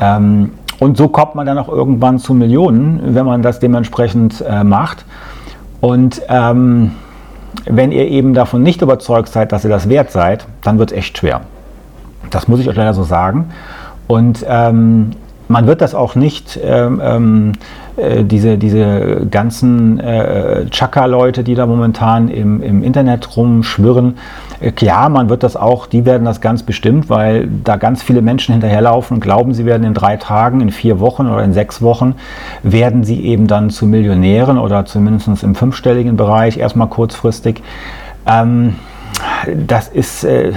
Ähm, 0.00 0.52
und 0.78 0.96
so 0.96 1.08
kommt 1.08 1.34
man 1.34 1.46
dann 1.46 1.58
auch 1.58 1.68
irgendwann 1.68 2.18
zu 2.18 2.32
Millionen, 2.32 3.14
wenn 3.14 3.26
man 3.26 3.42
das 3.42 3.60
dementsprechend 3.60 4.40
äh, 4.40 4.64
macht. 4.64 5.04
Und 5.80 6.22
ähm, 6.28 6.92
wenn 7.66 7.92
ihr 7.92 8.08
eben 8.08 8.34
davon 8.34 8.62
nicht 8.62 8.80
überzeugt 8.80 9.28
seid, 9.28 9.52
dass 9.52 9.64
ihr 9.64 9.70
das 9.70 9.88
wert 9.88 10.10
seid, 10.10 10.46
dann 10.62 10.78
wird 10.78 10.92
es 10.92 10.98
echt 10.98 11.18
schwer. 11.18 11.42
Das 12.30 12.48
muss 12.48 12.60
ich 12.60 12.68
euch 12.68 12.76
leider 12.76 12.94
so 12.94 13.02
sagen. 13.02 13.50
Und 14.06 14.44
ähm, 14.48 15.10
man 15.48 15.66
wird 15.66 15.80
das 15.80 15.94
auch 15.94 16.14
nicht, 16.14 16.58
ähm, 16.62 17.00
ähm, 17.02 17.52
äh, 17.96 18.24
diese, 18.24 18.56
diese 18.56 19.26
ganzen 19.30 19.98
äh, 19.98 20.66
Chaka-Leute, 20.70 21.42
die 21.42 21.54
da 21.54 21.66
momentan 21.66 22.28
im, 22.28 22.62
im 22.62 22.82
Internet 22.82 23.36
rumschwirren, 23.36 24.16
äh, 24.60 24.72
ja, 24.80 25.08
man 25.08 25.28
wird 25.28 25.42
das 25.42 25.56
auch, 25.56 25.86
die 25.86 26.04
werden 26.06 26.24
das 26.24 26.40
ganz 26.40 26.62
bestimmt, 26.62 27.08
weil 27.08 27.48
da 27.64 27.76
ganz 27.76 28.02
viele 28.02 28.22
Menschen 28.22 28.52
hinterherlaufen 28.52 29.16
und 29.16 29.20
glauben, 29.20 29.54
sie 29.54 29.66
werden 29.66 29.84
in 29.84 29.94
drei 29.94 30.16
Tagen, 30.16 30.60
in 30.60 30.70
vier 30.70 31.00
Wochen 31.00 31.26
oder 31.26 31.42
in 31.42 31.52
sechs 31.52 31.82
Wochen, 31.82 32.14
werden 32.62 33.04
sie 33.04 33.24
eben 33.24 33.46
dann 33.46 33.70
zu 33.70 33.86
Millionären 33.86 34.58
oder 34.58 34.84
zumindest 34.84 35.42
im 35.42 35.54
fünfstelligen 35.54 36.16
Bereich, 36.16 36.58
erstmal 36.58 36.88
kurzfristig. 36.88 37.62
Ähm, 38.26 38.76
das 39.66 39.88
ist... 39.88 40.24
Äh, 40.24 40.52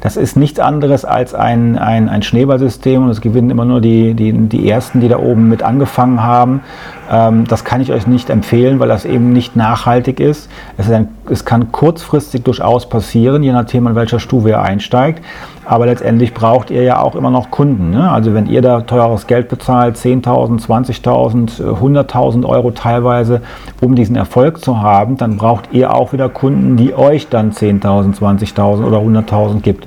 das 0.00 0.16
ist 0.16 0.36
nichts 0.36 0.60
anderes 0.60 1.04
als 1.04 1.34
ein, 1.34 1.78
ein, 1.78 2.08
ein 2.08 2.22
Schneeballsystem 2.22 3.02
und 3.02 3.10
es 3.10 3.20
gewinnen 3.20 3.50
immer 3.50 3.64
nur 3.64 3.80
die, 3.80 4.14
die, 4.14 4.32
die 4.32 4.68
Ersten, 4.68 5.00
die 5.00 5.08
da 5.08 5.18
oben 5.18 5.48
mit 5.48 5.62
angefangen 5.62 6.22
haben. 6.22 6.60
Ähm, 7.10 7.46
das 7.46 7.64
kann 7.64 7.80
ich 7.80 7.92
euch 7.92 8.06
nicht 8.06 8.30
empfehlen, 8.30 8.80
weil 8.80 8.88
das 8.88 9.04
eben 9.04 9.32
nicht 9.32 9.56
nachhaltig 9.56 10.20
ist. 10.20 10.50
Es, 10.76 10.86
ist 10.86 10.92
ein, 10.92 11.08
es 11.30 11.44
kann 11.44 11.72
kurzfristig 11.72 12.42
durchaus 12.42 12.88
passieren, 12.88 13.42
je 13.42 13.52
nachdem, 13.52 13.86
an 13.86 13.94
welcher 13.94 14.18
Stufe 14.18 14.48
ihr 14.48 14.60
einsteigt. 14.60 15.24
Aber 15.64 15.86
letztendlich 15.86 16.32
braucht 16.32 16.70
ihr 16.70 16.82
ja 16.82 17.00
auch 17.00 17.16
immer 17.16 17.30
noch 17.30 17.50
Kunden. 17.50 17.90
Ne? 17.90 18.10
Also 18.10 18.34
wenn 18.34 18.46
ihr 18.46 18.62
da 18.62 18.82
teures 18.82 19.26
Geld 19.26 19.48
bezahlt, 19.48 19.96
10.000, 19.96 20.64
20.000, 20.64 21.60
100.000 21.80 22.44
Euro 22.46 22.70
teilweise, 22.70 23.42
um 23.80 23.96
diesen 23.96 24.14
Erfolg 24.14 24.64
zu 24.64 24.80
haben, 24.80 25.16
dann 25.16 25.36
braucht 25.36 25.72
ihr 25.72 25.92
auch 25.92 26.12
wieder 26.12 26.28
Kunden, 26.28 26.76
die 26.76 26.94
euch 26.94 27.28
dann 27.28 27.50
10.000, 27.50 28.16
20.000 28.18 28.84
oder 28.84 28.98
100.000 28.98 29.60
gibt. 29.60 29.86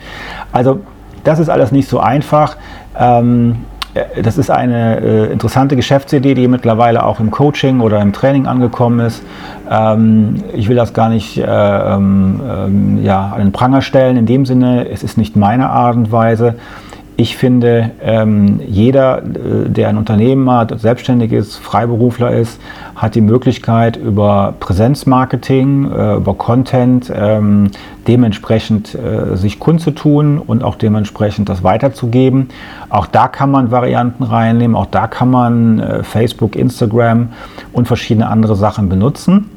Also 0.51 0.81
das 1.23 1.39
ist 1.39 1.49
alles 1.49 1.71
nicht 1.71 1.87
so 1.87 1.99
einfach. 1.99 2.57
Ähm, 2.97 3.51
äh, 3.51 3.78
das 4.21 4.37
ist 4.37 4.49
eine 4.49 4.99
äh, 5.01 5.31
interessante 5.31 5.75
Geschäftsidee, 5.75 6.33
die 6.33 6.47
mittlerweile 6.47 7.03
auch 7.03 7.19
im 7.19 7.31
Coaching 7.31 7.79
oder 7.79 8.01
im 8.01 8.13
Training 8.13 8.47
angekommen 8.47 8.99
ist. 8.99 9.23
Ähm, 9.69 10.43
ich 10.53 10.69
will 10.69 10.75
das 10.75 10.93
gar 10.93 11.09
nicht 11.09 11.37
äh, 11.37 11.43
ähm, 11.43 12.41
ähm, 12.47 13.03
ja, 13.03 13.31
an 13.33 13.39
den 13.39 13.51
Pranger 13.51 13.81
stellen. 13.81 14.17
In 14.17 14.25
dem 14.25 14.45
Sinne, 14.45 14.89
es 14.89 15.03
ist 15.03 15.17
nicht 15.17 15.35
meine 15.35 15.69
Art 15.69 15.95
und 15.95 16.11
Weise. 16.11 16.55
Ich 17.19 17.35
finde, 17.35 17.91
ähm, 18.01 18.61
jeder, 18.65 19.17
äh, 19.17 19.67
der 19.67 19.89
ein 19.89 19.97
Unternehmen 19.97 20.49
hat, 20.49 20.79
selbstständig 20.79 21.33
ist, 21.33 21.57
Freiberufler 21.57 22.31
ist, 22.31 22.61
hat 22.95 23.13
die 23.13 23.19
Möglichkeit 23.19 23.97
über 23.97 24.53
Präsenzmarketing, 24.61 25.91
äh, 25.91 26.15
über 26.15 26.33
Content 26.35 27.11
ähm, 27.13 27.71
dementsprechend 28.07 28.95
äh, 28.95 29.35
sich 29.35 29.59
kundzutun 29.59 30.37
und 30.37 30.63
auch 30.63 30.75
dementsprechend 30.75 31.49
das 31.49 31.61
weiterzugeben. 31.61 32.51
Auch 32.87 33.05
da 33.05 33.27
kann 33.27 33.51
man 33.51 33.69
Varianten 33.69 34.23
reinnehmen, 34.23 34.77
auch 34.77 34.85
da 34.85 35.07
kann 35.07 35.29
man 35.29 35.79
äh, 35.79 36.03
Facebook, 36.03 36.55
Instagram 36.55 37.33
und 37.73 37.85
verschiedene 37.85 38.29
andere 38.29 38.55
Sachen 38.55 38.87
benutzen. 38.87 39.49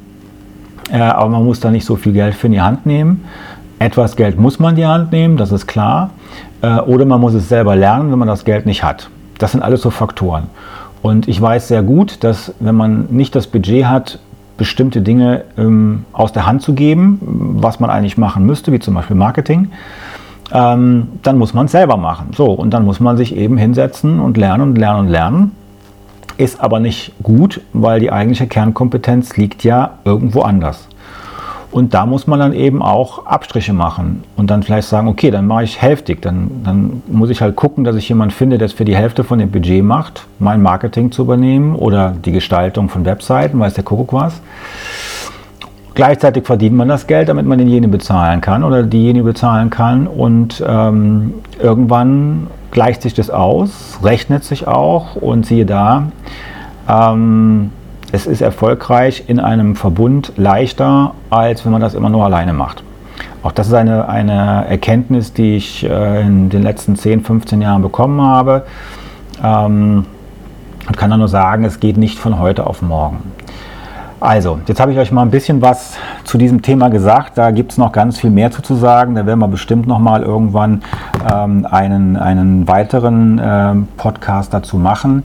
Äh, 0.91 0.97
aber 0.99 1.29
man 1.29 1.45
muss 1.45 1.61
da 1.61 1.71
nicht 1.71 1.85
so 1.85 1.95
viel 1.95 2.11
Geld 2.11 2.35
für 2.35 2.47
in 2.47 2.53
die 2.53 2.61
Hand 2.61 2.85
nehmen. 2.85 3.23
Etwas 3.79 4.15
Geld 4.15 4.39
muss 4.39 4.59
man 4.59 4.71
in 4.71 4.75
die 4.77 4.85
Hand 4.85 5.11
nehmen, 5.11 5.37
das 5.37 5.51
ist 5.51 5.67
klar. 5.67 6.11
Äh, 6.61 6.79
oder 6.79 7.05
man 7.05 7.19
muss 7.21 7.33
es 7.33 7.49
selber 7.49 7.75
lernen, 7.75 8.11
wenn 8.11 8.19
man 8.19 8.27
das 8.27 8.45
Geld 8.45 8.65
nicht 8.65 8.83
hat. 8.83 9.09
Das 9.37 9.51
sind 9.51 9.61
alles 9.61 9.81
so 9.81 9.89
Faktoren. 9.89 10.47
Und 11.01 11.27
ich 11.27 11.41
weiß 11.41 11.67
sehr 11.67 11.83
gut, 11.83 12.23
dass 12.23 12.53
wenn 12.59 12.75
man 12.75 13.07
nicht 13.09 13.35
das 13.35 13.47
Budget 13.47 13.85
hat, 13.85 14.19
bestimmte 14.57 15.01
Dinge 15.01 15.43
ähm, 15.57 16.05
aus 16.13 16.31
der 16.31 16.45
Hand 16.45 16.61
zu 16.61 16.73
geben, 16.73 17.19
was 17.59 17.79
man 17.79 17.89
eigentlich 17.89 18.17
machen 18.17 18.45
müsste, 18.45 18.71
wie 18.71 18.79
zum 18.79 18.93
Beispiel 18.93 19.15
Marketing, 19.15 19.69
ähm, 20.53 21.07
dann 21.23 21.37
muss 21.37 21.53
man 21.53 21.65
es 21.65 21.71
selber 21.71 21.97
machen. 21.97 22.27
So, 22.35 22.45
und 22.45 22.71
dann 22.71 22.85
muss 22.85 22.99
man 22.99 23.17
sich 23.17 23.35
eben 23.35 23.57
hinsetzen 23.57 24.19
und 24.19 24.37
lernen 24.37 24.69
und 24.69 24.77
lernen 24.77 24.99
und 25.01 25.07
lernen. 25.09 25.51
Ist 26.37 26.61
aber 26.61 26.79
nicht 26.79 27.13
gut, 27.21 27.61
weil 27.73 27.99
die 27.99 28.11
eigentliche 28.11 28.47
Kernkompetenz 28.47 29.35
liegt 29.35 29.63
ja 29.63 29.97
irgendwo 30.05 30.41
anders. 30.41 30.87
Und 31.73 31.95
da 31.95 32.05
muss 32.05 32.27
man 32.27 32.39
dann 32.39 32.53
eben 32.53 32.83
auch 32.83 33.25
Abstriche 33.25 33.73
machen 33.73 34.23
und 34.37 34.51
dann 34.51 34.61
vielleicht 34.61 34.87
sagen, 34.87 35.07
okay, 35.07 35.31
dann 35.31 35.47
mache 35.47 35.63
ich 35.63 35.81
hälftig. 35.81 36.21
Dann, 36.21 36.61
dann 36.63 37.01
muss 37.07 37.31
ich 37.31 37.41
halt 37.41 37.55
gucken, 37.55 37.83
dass 37.83 37.95
ich 37.95 38.07
jemanden 38.07 38.31
finde, 38.31 38.59
der 38.59 38.67
es 38.67 38.73
für 38.73 38.85
die 38.85 38.95
Hälfte 38.95 39.23
von 39.23 39.39
dem 39.39 39.49
Budget 39.49 39.83
macht, 39.83 40.27
mein 40.37 40.61
Marketing 40.61 41.11
zu 41.11 41.23
übernehmen 41.23 41.75
oder 41.75 42.11
die 42.11 42.31
Gestaltung 42.31 42.89
von 42.89 43.05
Webseiten, 43.05 43.59
weiß 43.59 43.73
der 43.73 43.83
Kuckuck 43.83 44.13
was. 44.13 44.39
Gleichzeitig 45.95 46.45
verdient 46.45 46.75
man 46.75 46.87
das 46.87 47.07
Geld, 47.07 47.27
damit 47.27 47.47
man 47.47 47.57
denjenigen 47.57 47.89
bezahlen 47.89 48.39
kann 48.39 48.63
oder 48.63 48.83
diejenige 48.83 49.25
bezahlen 49.25 49.71
kann. 49.71 50.05
Und 50.05 50.63
ähm, 50.67 51.33
irgendwann 51.59 52.47
gleicht 52.69 53.01
sich 53.01 53.15
das 53.15 53.31
aus, 53.31 53.97
rechnet 54.03 54.43
sich 54.43 54.67
auch 54.67 55.15
und 55.15 55.47
siehe 55.47 55.65
da, 55.65 56.11
ähm, 56.87 57.71
es 58.13 58.27
ist 58.27 58.41
erfolgreich 58.41 59.23
in 59.25 59.39
einem 59.39 59.75
Verbund 59.75 60.33
leichter, 60.37 61.15
als 61.31 61.65
wenn 61.65 61.71
man 61.71 61.81
das 61.81 61.95
immer 61.95 62.11
nur 62.11 62.23
alleine 62.23 62.53
macht. 62.53 62.83
Auch 63.41 63.51
das 63.51 63.67
ist 63.67 63.73
eine, 63.73 64.07
eine 64.07 64.65
Erkenntnis, 64.69 65.33
die 65.33 65.55
ich 65.55 65.83
äh, 65.83 66.21
in 66.21 66.49
den 66.49 66.61
letzten 66.61 66.95
10, 66.95 67.23
15 67.23 67.59
Jahren 67.59 67.81
bekommen 67.81 68.21
habe. 68.21 68.65
Ähm, 69.43 70.05
und 70.87 70.97
kann 70.97 71.17
nur 71.17 71.27
sagen, 71.27 71.65
es 71.65 71.79
geht 71.79 71.97
nicht 71.97 72.19
von 72.19 72.37
heute 72.37 72.67
auf 72.67 72.83
morgen. 72.83 73.31
Also, 74.19 74.59
jetzt 74.67 74.79
habe 74.79 74.91
ich 74.91 74.97
euch 74.99 75.11
mal 75.11 75.23
ein 75.23 75.31
bisschen 75.31 75.61
was 75.61 75.95
zu 76.23 76.37
diesem 76.37 76.61
Thema 76.61 76.89
gesagt. 76.89 77.37
Da 77.37 77.49
gibt 77.49 77.71
es 77.71 77.77
noch 77.79 77.91
ganz 77.91 78.19
viel 78.19 78.29
mehr 78.29 78.51
zu, 78.51 78.61
zu 78.61 78.75
sagen. 78.75 79.15
Da 79.15 79.25
werden 79.25 79.39
wir 79.39 79.47
bestimmt 79.47 79.87
noch 79.87 79.99
mal 79.99 80.21
irgendwann 80.21 80.83
ähm, 81.29 81.67
einen, 81.69 82.15
einen 82.15 82.67
weiteren 82.67 83.39
äh, 83.39 83.73
Podcast 83.97 84.53
dazu 84.53 84.77
machen. 84.77 85.23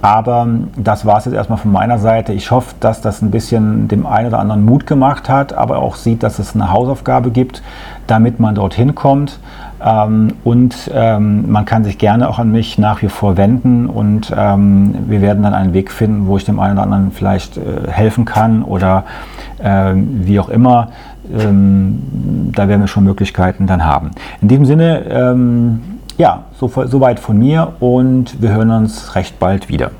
Aber 0.00 0.46
das 0.76 1.04
war 1.06 1.18
es 1.18 1.24
jetzt 1.24 1.34
erstmal 1.34 1.58
von 1.58 1.72
meiner 1.72 1.98
Seite. 1.98 2.32
Ich 2.32 2.50
hoffe, 2.52 2.74
dass 2.78 3.00
das 3.00 3.20
ein 3.20 3.32
bisschen 3.32 3.88
dem 3.88 4.06
einen 4.06 4.28
oder 4.28 4.38
anderen 4.38 4.64
Mut 4.64 4.86
gemacht 4.86 5.28
hat, 5.28 5.52
aber 5.52 5.78
auch 5.78 5.96
sieht, 5.96 6.22
dass 6.22 6.38
es 6.38 6.54
eine 6.54 6.70
Hausaufgabe 6.70 7.30
gibt, 7.30 7.62
damit 8.06 8.38
man 8.38 8.54
dorthin 8.54 8.94
kommt. 8.94 9.40
Ähm, 9.84 10.34
und 10.44 10.90
ähm, 10.94 11.50
man 11.50 11.64
kann 11.64 11.82
sich 11.82 11.98
gerne 11.98 12.28
auch 12.28 12.38
an 12.38 12.52
mich 12.52 12.78
nach 12.78 13.02
wie 13.02 13.08
vor 13.08 13.36
wenden 13.36 13.86
und 13.86 14.32
ähm, 14.36 14.94
wir 15.08 15.20
werden 15.20 15.42
dann 15.42 15.54
einen 15.54 15.72
Weg 15.72 15.90
finden, 15.90 16.26
wo 16.26 16.36
ich 16.36 16.44
dem 16.44 16.60
einen 16.60 16.74
oder 16.74 16.82
anderen 16.82 17.10
vielleicht 17.12 17.56
äh, 17.56 17.88
helfen 17.88 18.24
kann 18.24 18.62
oder 18.62 19.04
wie 19.60 20.38
auch 20.38 20.50
immer. 20.50 20.90
Da 21.24 22.68
werden 22.68 22.80
wir 22.80 22.86
schon 22.86 23.02
Möglichkeiten 23.02 23.66
dann 23.66 23.84
haben. 23.84 24.12
In 24.40 24.46
diesem 24.46 24.66
Sinne, 24.66 25.74
ja, 26.18 26.44
so, 26.58 26.68
soweit 26.68 27.18
von 27.20 27.38
mir 27.38 27.74
und 27.80 28.42
wir 28.42 28.50
hören 28.50 28.72
uns 28.72 29.14
recht 29.14 29.38
bald 29.38 29.68
wieder. 29.68 29.92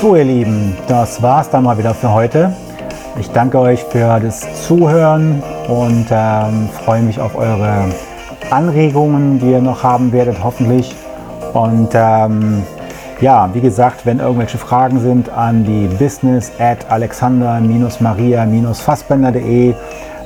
So 0.00 0.14
ihr 0.14 0.24
Lieben, 0.24 0.76
das 0.86 1.22
war's 1.22 1.48
dann 1.50 1.64
mal 1.64 1.78
wieder 1.78 1.94
für 1.94 2.12
heute. 2.12 2.54
Ich 3.18 3.30
danke 3.30 3.58
euch 3.58 3.82
für 3.82 4.20
das 4.20 4.66
Zuhören 4.66 5.42
und 5.68 6.08
ähm, 6.10 6.68
freue 6.84 7.00
mich 7.00 7.18
auf 7.18 7.34
eure 7.34 7.86
Anregungen, 8.50 9.38
die 9.38 9.52
ihr 9.52 9.62
noch 9.62 9.82
haben 9.82 10.12
werdet, 10.12 10.44
hoffentlich. 10.44 10.94
Und 11.54 11.88
ähm, 11.94 12.62
ja, 13.22 13.48
wie 13.54 13.62
gesagt, 13.62 14.04
wenn 14.04 14.20
irgendwelche 14.20 14.58
Fragen 14.58 15.00
sind, 15.00 15.30
an 15.30 15.64
die 15.64 15.88
business 15.88 16.52
at 16.58 16.90
alexander-maria-fassbender.de. 16.90 19.74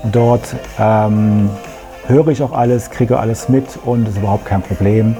Dort 0.04 0.56
ähm, 0.78 1.50
höre 2.06 2.28
ich 2.28 2.42
auch 2.42 2.52
alles, 2.52 2.90
kriege 2.90 3.18
alles 3.18 3.48
mit 3.48 3.78
und 3.84 4.08
ist 4.08 4.18
überhaupt 4.18 4.46
kein 4.46 4.62
Problem. 4.62 5.16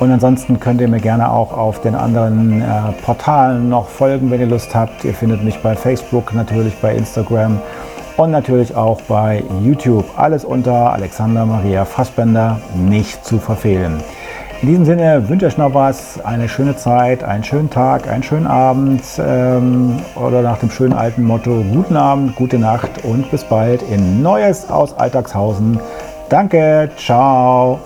Und 0.00 0.10
ansonsten 0.10 0.58
könnt 0.58 0.80
ihr 0.80 0.88
mir 0.88 1.00
gerne 1.00 1.30
auch 1.30 1.52
auf 1.52 1.80
den 1.80 1.94
anderen 1.94 2.62
äh, 2.62 2.92
Portalen 3.04 3.68
noch 3.68 3.88
folgen, 3.88 4.30
wenn 4.30 4.40
ihr 4.40 4.46
Lust 4.46 4.74
habt. 4.74 5.04
Ihr 5.04 5.14
findet 5.14 5.44
mich 5.44 5.58
bei 5.58 5.76
Facebook, 5.76 6.34
natürlich 6.34 6.74
bei 6.80 6.94
Instagram 6.94 7.60
und 8.16 8.30
natürlich 8.30 8.74
auch 8.74 9.00
bei 9.02 9.44
YouTube. 9.62 10.04
Alles 10.16 10.44
unter 10.44 10.92
Alexander 10.92 11.46
Maria 11.46 11.84
Fassbender 11.84 12.60
nicht 12.74 13.24
zu 13.24 13.38
verfehlen. 13.38 14.02
In 14.64 14.70
diesem 14.70 14.86
Sinne 14.86 15.28
wünsche 15.28 15.46
ich 15.46 15.58
noch 15.58 15.74
was, 15.74 16.18
eine 16.24 16.48
schöne 16.48 16.74
Zeit, 16.74 17.22
einen 17.22 17.44
schönen 17.44 17.68
Tag, 17.68 18.08
einen 18.08 18.22
schönen 18.22 18.46
Abend 18.46 19.02
ähm, 19.18 19.98
oder 20.14 20.40
nach 20.40 20.56
dem 20.56 20.70
schönen 20.70 20.94
alten 20.94 21.22
Motto 21.22 21.62
guten 21.70 21.98
Abend, 21.98 22.34
gute 22.34 22.58
Nacht 22.58 23.04
und 23.04 23.30
bis 23.30 23.44
bald 23.44 23.82
in 23.82 24.22
Neues 24.22 24.70
aus 24.70 24.96
Alltagshausen. 24.96 25.78
Danke, 26.30 26.88
ciao. 26.96 27.78